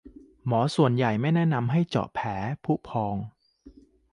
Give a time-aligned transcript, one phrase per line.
[0.45, 2.27] หมอส่วนใหญ่ไม่แนะนำให้เจาะแผล
[2.63, 3.15] ผุพอง